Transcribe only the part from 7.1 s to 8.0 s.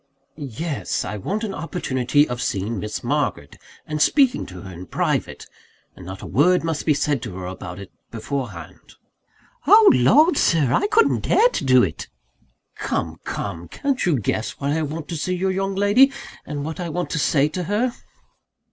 to her about it,